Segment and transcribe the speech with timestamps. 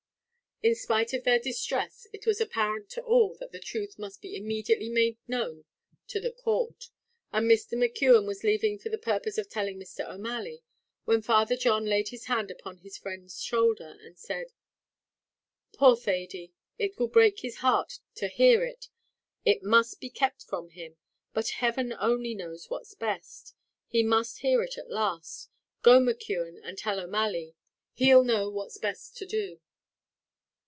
[0.63, 4.35] In spite of their distress it was apparent to all that the truth must be
[4.37, 5.65] immediately made known
[6.13, 6.91] in the court,
[7.33, 7.73] and Mr.
[7.73, 10.07] McKeon was leaving for the purpose of telling Mr.
[10.07, 10.61] O'Malley,
[11.05, 14.51] when Father John laid his hand upon his friend's shoulder, and said
[15.73, 18.87] "Poor Thady, it will break his heart to hear it.
[19.43, 20.95] It must be kept from him.
[21.33, 23.55] But heaven only knows what's best;
[23.87, 25.49] he must hear it at last.
[25.81, 27.55] Go, McKeon, and tell O'Malley;
[27.93, 29.59] he'll know what's best to do."